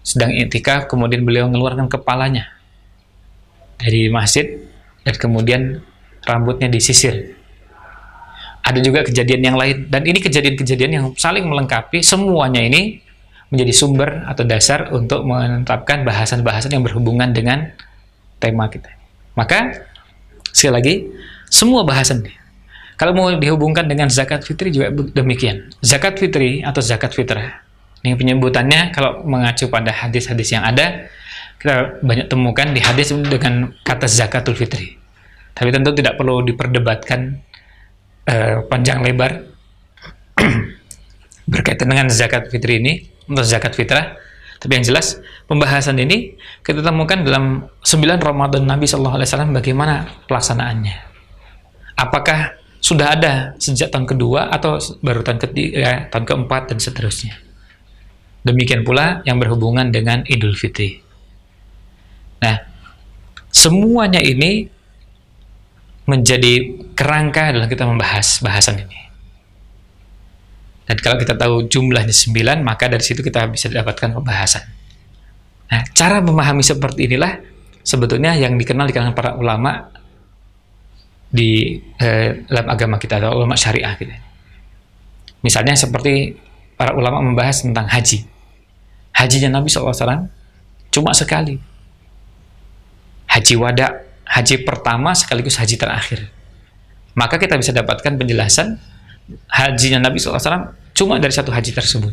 sedang 0.00 0.32
iktikaf 0.32 0.88
kemudian 0.88 1.20
beliau 1.20 1.44
mengeluarkan 1.52 1.92
kepalanya 1.92 2.48
dari 3.76 4.08
masjid 4.08 4.56
dan 5.04 5.14
kemudian 5.20 5.62
rambutnya 6.24 6.72
disisir. 6.72 7.36
Ada 8.64 8.80
juga 8.80 9.04
kejadian 9.04 9.40
yang 9.52 9.56
lain. 9.56 9.88
Dan 9.88 10.04
ini 10.04 10.20
kejadian-kejadian 10.20 10.90
yang 10.92 11.06
saling 11.16 11.44
melengkapi. 11.44 12.04
Semuanya 12.04 12.60
ini 12.60 13.00
menjadi 13.48 13.72
sumber 13.72 14.28
atau 14.28 14.44
dasar 14.44 14.92
untuk 14.92 15.24
menetapkan 15.24 16.04
bahasan-bahasan 16.04 16.76
yang 16.76 16.84
berhubungan 16.84 17.32
dengan 17.32 17.72
tema 18.38 18.68
kita. 18.68 18.92
Maka 19.34 19.88
sekali 20.52 20.72
lagi 20.74 20.94
semua 21.48 21.82
bahasan 21.82 22.24
kalau 22.98 23.14
mau 23.14 23.30
dihubungkan 23.30 23.86
dengan 23.86 24.10
zakat 24.10 24.42
fitri 24.42 24.74
juga 24.74 24.90
demikian. 24.90 25.70
Zakat 25.78 26.18
fitri 26.18 26.66
atau 26.66 26.82
zakat 26.82 27.14
fitrah. 27.14 27.62
Ini 28.02 28.18
penyebutannya 28.18 28.90
kalau 28.90 29.22
mengacu 29.22 29.70
pada 29.70 29.94
hadis-hadis 29.94 30.50
yang 30.50 30.66
ada, 30.66 31.06
kita 31.62 32.02
banyak 32.02 32.26
temukan 32.26 32.74
di 32.74 32.82
hadis 32.82 33.14
dengan 33.14 33.70
kata 33.86 34.10
zakatul 34.10 34.58
fitri. 34.58 34.98
Tapi 35.54 35.70
tentu 35.70 35.94
tidak 35.94 36.18
perlu 36.18 36.42
diperdebatkan 36.42 37.38
uh, 38.26 38.66
panjang 38.66 39.02
lebar 39.02 39.46
berkaitan 41.52 41.86
dengan 41.90 42.10
zakat 42.10 42.50
fitri 42.50 42.82
ini 42.82 43.17
atau 43.28 43.44
zakat 43.44 43.76
fitrah. 43.76 44.16
Tapi 44.58 44.74
yang 44.74 44.86
jelas 44.90 45.22
pembahasan 45.46 45.94
ini 46.02 46.34
kita 46.66 46.82
temukan 46.82 47.22
dalam 47.22 47.70
9 47.84 48.18
Ramadan 48.18 48.66
Nabi 48.66 48.90
Shallallahu 48.90 49.22
Alaihi 49.22 49.28
Wasallam 49.30 49.52
bagaimana 49.54 49.94
pelaksanaannya. 50.26 50.96
Apakah 51.94 52.58
sudah 52.78 53.14
ada 53.14 53.54
sejak 53.58 53.90
tahun 53.90 54.06
kedua 54.06 54.50
atau 54.54 54.78
baru 55.02 55.22
tahun 55.22 55.38
ketiga, 55.42 56.10
tahun 56.10 56.24
keempat 56.26 56.74
dan 56.74 56.78
seterusnya. 56.78 57.34
Demikian 58.46 58.86
pula 58.86 59.20
yang 59.26 59.42
berhubungan 59.42 59.90
dengan 59.90 60.22
Idul 60.24 60.54
Fitri. 60.54 61.02
Nah, 62.38 62.56
semuanya 63.50 64.22
ini 64.22 64.70
menjadi 66.08 66.80
kerangka 66.94 67.52
dalam 67.52 67.68
kita 67.68 67.84
membahas 67.84 68.40
bahasan 68.40 68.86
ini. 68.86 69.07
Dan 70.88 70.96
kalau 71.04 71.20
kita 71.20 71.36
tahu 71.36 71.68
jumlahnya 71.68 72.16
9, 72.16 72.64
maka 72.64 72.88
dari 72.88 73.04
situ 73.04 73.20
kita 73.20 73.44
bisa 73.52 73.68
dapatkan 73.68 74.08
pembahasan. 74.16 74.64
Nah, 75.68 75.84
cara 75.92 76.24
memahami 76.24 76.64
seperti 76.64 77.04
inilah 77.04 77.44
sebetulnya 77.84 78.32
yang 78.32 78.56
dikenal 78.56 78.88
di 78.88 78.96
kalangan 78.96 79.12
para 79.12 79.36
ulama 79.36 79.92
di 81.28 81.76
eh, 82.00 82.40
dalam 82.48 82.72
agama 82.72 82.96
kita 82.96 83.20
atau 83.20 83.36
ulama 83.36 83.52
syariah 83.52 83.92
gitu. 84.00 84.16
Misalnya 85.44 85.76
seperti 85.76 86.32
para 86.72 86.96
ulama 86.96 87.20
membahas 87.20 87.60
tentang 87.60 87.84
haji. 87.84 88.24
Hajinya 89.12 89.60
Nabi 89.60 89.68
SAW 89.68 90.32
cuma 90.88 91.12
sekali. 91.12 91.60
Haji 93.28 93.54
wada, 93.60 94.08
haji 94.24 94.64
pertama 94.64 95.12
sekaligus 95.12 95.60
haji 95.60 95.76
terakhir. 95.76 96.32
Maka 97.12 97.36
kita 97.36 97.60
bisa 97.60 97.76
dapatkan 97.76 98.16
penjelasan 98.16 98.80
hajinya 99.48 100.08
Nabi 100.08 100.20
SAW 100.20 100.72
cuma 100.96 101.20
dari 101.20 101.34
satu 101.34 101.52
haji 101.52 101.70
tersebut. 101.72 102.12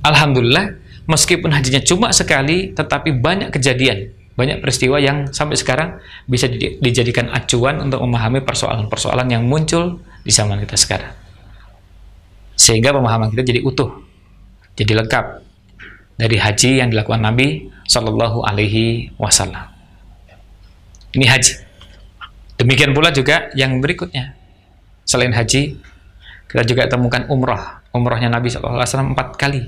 Alhamdulillah, 0.00 0.80
meskipun 1.04 1.52
hajinya 1.52 1.82
cuma 1.84 2.08
sekali, 2.14 2.72
tetapi 2.72 3.14
banyak 3.20 3.52
kejadian 3.52 4.20
banyak 4.40 4.64
peristiwa 4.64 4.96
yang 4.96 5.28
sampai 5.28 5.52
sekarang 5.60 6.00
bisa 6.24 6.48
dijadikan 6.80 7.28
acuan 7.28 7.76
untuk 7.84 8.00
memahami 8.00 8.40
persoalan-persoalan 8.40 9.28
yang 9.28 9.44
muncul 9.44 10.00
di 10.24 10.32
zaman 10.32 10.64
kita 10.64 10.80
sekarang. 10.80 11.12
Sehingga 12.56 12.96
pemahaman 12.96 13.28
kita 13.36 13.44
jadi 13.44 13.60
utuh, 13.60 14.00
jadi 14.80 14.96
lengkap 15.04 15.24
dari 16.16 16.40
haji 16.40 16.70
yang 16.80 16.88
dilakukan 16.88 17.20
Nabi 17.20 17.68
Shallallahu 17.84 18.40
Alaihi 18.48 19.12
Wasallam. 19.20 19.68
Ini 21.12 21.26
haji. 21.28 21.52
Demikian 22.56 22.96
pula 22.96 23.12
juga 23.12 23.52
yang 23.52 23.76
berikutnya. 23.84 24.39
Selain 25.10 25.34
haji, 25.34 25.74
kita 26.46 26.62
juga 26.62 26.86
temukan 26.86 27.26
umrah. 27.26 27.82
Umrahnya 27.90 28.30
Nabi 28.30 28.46
Wasallam 28.54 29.18
empat 29.18 29.34
kali 29.34 29.66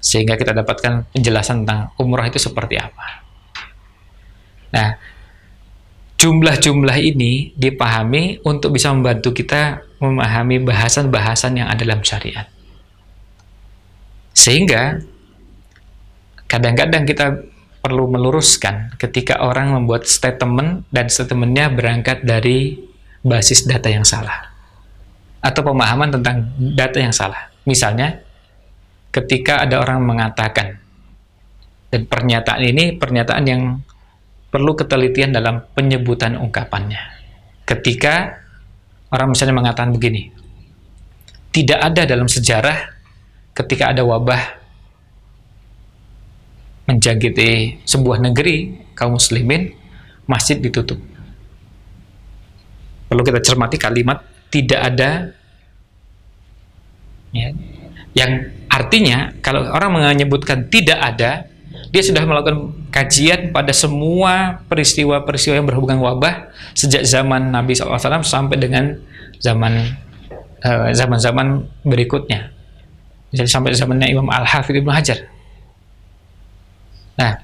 sehingga 0.00 0.40
kita 0.40 0.56
dapatkan 0.56 1.12
penjelasan 1.12 1.68
tentang 1.68 1.92
umrah 2.00 2.24
itu 2.24 2.40
seperti 2.40 2.80
apa. 2.80 3.20
Nah, 4.72 4.96
jumlah-jumlah 6.16 6.96
ini 6.96 7.52
dipahami 7.52 8.40
untuk 8.48 8.72
bisa 8.72 8.88
membantu 8.94 9.36
kita 9.36 9.84
memahami 10.00 10.64
bahasan-bahasan 10.64 11.60
yang 11.60 11.68
ada 11.68 11.84
dalam 11.84 12.00
syariat. 12.00 12.48
Sehingga 14.32 15.02
kadang-kadang 16.48 17.04
kita 17.04 17.44
perlu 17.84 18.08
meluruskan 18.08 18.96
ketika 18.96 19.44
orang 19.44 19.76
membuat 19.76 20.08
statement 20.08 20.86
dan 20.88 21.12
statementnya 21.12 21.68
berangkat 21.68 22.22
dari 22.22 22.87
basis 23.24 23.66
data 23.66 23.90
yang 23.90 24.06
salah 24.06 24.48
atau 25.38 25.62
pemahaman 25.62 26.10
tentang 26.18 26.50
data 26.58 26.98
yang 26.98 27.14
salah. 27.14 27.50
Misalnya, 27.62 28.18
ketika 29.14 29.62
ada 29.62 29.78
orang 29.78 30.02
mengatakan 30.02 30.78
dan 31.88 32.04
pernyataan 32.04 32.62
ini 32.68 32.84
pernyataan 33.00 33.44
yang 33.48 33.62
perlu 34.48 34.76
ketelitian 34.76 35.32
dalam 35.32 35.64
penyebutan 35.72 36.36
ungkapannya. 36.36 37.00
Ketika 37.68 38.40
orang 39.12 39.32
misalnya 39.32 39.56
mengatakan 39.56 39.92
begini, 39.92 40.32
tidak 41.52 41.80
ada 41.80 42.08
dalam 42.08 42.28
sejarah 42.28 42.96
ketika 43.52 43.92
ada 43.92 44.04
wabah 44.04 44.56
menjangkiti 46.88 47.84
sebuah 47.84 48.24
negeri 48.24 48.80
kaum 48.96 49.20
muslimin, 49.20 49.76
masjid 50.24 50.56
ditutup. 50.56 50.96
Perlu 53.08 53.22
kita 53.24 53.40
cermati 53.40 53.80
kalimat 53.80 54.20
tidak 54.52 54.80
ada 54.80 55.32
ya, 57.32 57.48
yang 58.16 58.52
artinya 58.68 59.32
kalau 59.40 59.64
orang 59.68 59.96
menyebutkan 59.96 60.68
tidak 60.68 61.00
ada 61.00 61.48
dia 61.88 62.02
sudah 62.04 62.24
melakukan 62.24 62.76
kajian 62.92 63.48
pada 63.48 63.72
semua 63.72 64.60
peristiwa-peristiwa 64.68 65.56
yang 65.56 65.66
berhubungan 65.68 66.00
wabah 66.04 66.52
sejak 66.76 67.04
zaman 67.04 67.48
Nabi 67.48 67.72
SAW 67.72 67.96
sampai 68.20 68.60
dengan 68.60 69.00
zaman 69.40 69.96
eh, 70.60 70.90
zaman-zaman 70.92 71.64
berikutnya. 71.88 72.52
Jadi 73.32 73.48
sampai 73.48 73.76
zamannya 73.76 74.08
Imam 74.08 74.28
Al-Hafidh 74.28 74.80
Ibnu 74.84 74.92
Hajar. 74.92 75.28
Nah, 77.20 77.40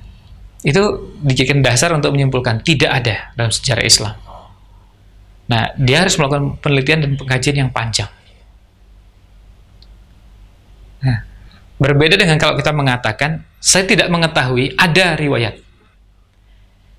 itu 0.64 0.82
dijadikan 1.20 1.60
dasar 1.60 1.92
untuk 1.92 2.12
menyimpulkan 2.16 2.64
tidak 2.64 3.04
ada 3.04 3.32
dalam 3.36 3.52
sejarah 3.52 3.84
Islam. 3.84 4.14
Nah, 5.44 5.76
dia 5.76 6.00
harus 6.00 6.16
melakukan 6.16 6.56
penelitian 6.60 6.98
dan 7.04 7.10
pengkajian 7.20 7.56
yang 7.66 7.70
panjang. 7.70 8.08
Nah, 11.04 11.18
berbeda 11.76 12.16
dengan 12.16 12.40
kalau 12.40 12.56
kita 12.56 12.72
mengatakan 12.72 13.44
saya 13.60 13.84
tidak 13.84 14.08
mengetahui 14.08 14.72
ada 14.72 15.20
riwayat. 15.20 15.54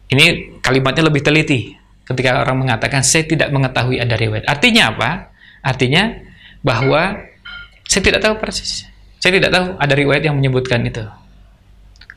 Ini 0.05 0.62
kalimatnya 0.62 1.10
lebih 1.10 1.25
teliti 1.25 1.73
ketika 2.05 2.45
orang 2.45 2.62
mengatakan 2.62 3.01
saya 3.01 3.25
tidak 3.25 3.49
mengetahui 3.49 3.97
ada 3.97 4.13
riwayat. 4.13 4.45
Artinya 4.45 4.93
apa? 4.93 5.34
Artinya 5.65 6.13
bahwa 6.62 7.17
saya 7.89 8.01
tidak 8.05 8.21
tahu 8.21 8.38
persis. 8.38 8.86
Saya 9.17 9.41
tidak 9.41 9.49
tahu 9.49 9.65
ada 9.81 9.93
riwayat 9.97 10.21
yang 10.29 10.38
menyebutkan 10.38 10.86
itu. 10.86 11.01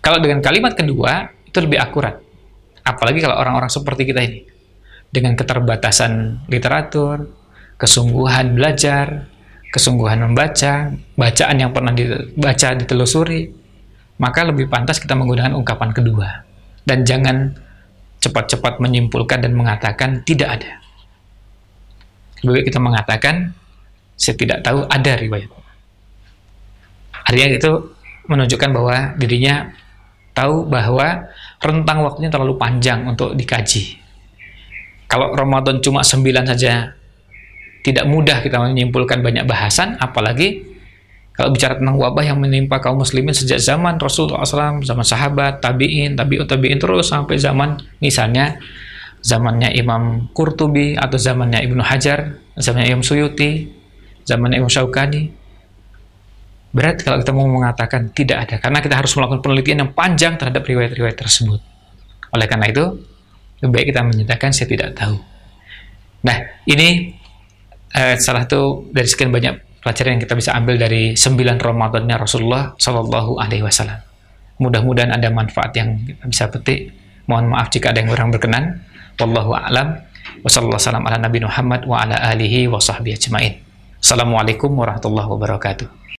Kalau 0.04 0.20
dengan 0.20 0.44
kalimat 0.44 0.76
kedua 0.76 1.32
itu 1.48 1.56
lebih 1.64 1.80
akurat. 1.80 2.20
Apalagi 2.84 3.24
kalau 3.24 3.40
orang-orang 3.40 3.72
seperti 3.72 4.04
kita 4.12 4.20
ini 4.20 4.57
dengan 5.08 5.34
keterbatasan 5.34 6.44
literatur, 6.52 7.28
kesungguhan 7.80 8.52
belajar, 8.52 9.28
kesungguhan 9.72 10.24
membaca, 10.24 10.92
bacaan 11.16 11.56
yang 11.56 11.72
pernah 11.72 11.92
dibaca 11.92 12.68
ditelusuri, 12.76 13.48
maka 14.20 14.44
lebih 14.44 14.68
pantas 14.68 15.00
kita 15.00 15.16
menggunakan 15.16 15.56
ungkapan 15.56 15.90
kedua. 15.92 16.28
Dan 16.84 17.04
jangan 17.04 17.52
cepat-cepat 18.18 18.80
menyimpulkan 18.80 19.44
dan 19.44 19.52
mengatakan 19.54 20.24
tidak 20.24 20.60
ada. 20.60 20.72
Lebih 22.42 22.70
kita 22.70 22.78
mengatakan, 22.80 23.52
saya 24.18 24.34
tidak 24.34 24.62
tahu 24.66 24.86
ada 24.88 25.12
riwayat. 25.14 25.50
Artinya 27.28 27.48
itu 27.54 27.72
menunjukkan 28.26 28.70
bahwa 28.72 28.96
dirinya 29.20 29.68
tahu 30.32 30.64
bahwa 30.70 31.28
rentang 31.58 31.98
waktunya 32.06 32.30
terlalu 32.30 32.54
panjang 32.56 33.04
untuk 33.04 33.34
dikaji. 33.34 33.97
Kalau 35.08 35.32
Ramadan 35.32 35.80
cuma 35.80 36.04
9 36.04 36.22
saja 36.44 36.92
tidak 37.80 38.04
mudah 38.04 38.44
kita 38.44 38.60
menyimpulkan 38.60 39.24
banyak 39.24 39.48
bahasan, 39.48 39.96
apalagi 39.96 40.68
kalau 41.32 41.54
bicara 41.54 41.78
tentang 41.78 41.96
wabah 41.96 42.26
yang 42.26 42.42
menimpa 42.42 42.82
kaum 42.82 42.98
muslimin 43.00 43.30
sejak 43.30 43.62
zaman 43.62 43.96
Rasulullah 43.96 44.42
SAW, 44.42 44.82
zaman 44.82 45.06
sahabat, 45.06 45.62
tabi'in, 45.62 46.18
tabi'ut 46.18 46.50
tabi'in 46.50 46.82
terus 46.82 47.14
sampai 47.14 47.38
zaman 47.38 47.78
misalnya 48.02 48.58
zamannya 49.22 49.70
Imam 49.78 50.28
Qurtubi 50.34 50.98
atau 50.98 51.14
zamannya 51.14 51.62
Ibnu 51.62 51.82
Hajar, 51.82 52.38
zamannya 52.58 52.90
Imam 52.90 53.06
Suyuti, 53.06 53.70
zamannya 54.26 54.60
Imam 54.60 54.70
Syaukani. 54.70 55.30
Berat 56.68 57.00
kalau 57.00 57.22
kita 57.22 57.32
mau 57.32 57.48
mengatakan 57.48 58.12
tidak 58.12 58.44
ada, 58.44 58.56
karena 58.60 58.84
kita 58.84 58.98
harus 58.98 59.14
melakukan 59.16 59.40
penelitian 59.40 59.88
yang 59.88 59.92
panjang 59.96 60.36
terhadap 60.36 60.66
riwayat-riwayat 60.66 61.16
tersebut. 61.16 61.62
Oleh 62.34 62.46
karena 62.50 62.68
itu, 62.68 62.98
lebih 63.62 63.72
baik 63.74 63.86
kita 63.90 64.00
menyatakan 64.06 64.50
saya 64.54 64.68
tidak 64.70 64.94
tahu. 64.94 65.18
Nah, 66.26 66.36
ini 66.66 67.14
eh, 67.94 68.14
salah 68.18 68.46
satu 68.46 68.90
dari 68.90 69.08
sekian 69.10 69.30
banyak 69.30 69.82
pelajaran 69.82 70.18
yang 70.18 70.22
kita 70.22 70.34
bisa 70.34 70.50
ambil 70.54 70.76
dari 70.76 71.14
sembilan 71.14 71.56
Ramadannya 71.58 72.16
Rasulullah 72.18 72.74
Shallallahu 72.78 73.38
Alaihi 73.38 73.64
Wasallam. 73.64 73.98
Mudah-mudahan 74.58 75.14
ada 75.14 75.30
manfaat 75.30 75.70
yang 75.78 76.02
kita 76.02 76.24
bisa 76.26 76.44
petik. 76.50 76.90
Mohon 77.30 77.54
maaf 77.54 77.70
jika 77.70 77.94
ada 77.94 78.02
yang 78.02 78.10
kurang 78.10 78.34
berkenan. 78.34 78.82
Wallahu 79.18 79.54
a'lam. 79.54 80.02
Wassalamualaikum 83.98 84.70
warahmatullahi 84.74 85.28
wabarakatuh. 85.30 86.07